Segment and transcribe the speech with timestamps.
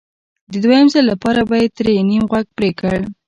[0.51, 2.97] د دویم ځل لپاره به یې ترې نیم غوږ پرې کړ